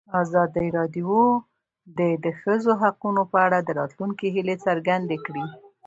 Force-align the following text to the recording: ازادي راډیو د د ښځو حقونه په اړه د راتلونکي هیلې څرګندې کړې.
ازادي 0.21 0.67
راډیو 0.77 1.13
د 1.97 1.99
د 2.23 2.25
ښځو 2.41 2.71
حقونه 2.81 3.21
په 3.31 3.37
اړه 3.45 3.59
د 3.61 3.69
راتلونکي 3.79 4.27
هیلې 4.35 4.55
څرګندې 4.65 5.17
کړې. 5.25 5.45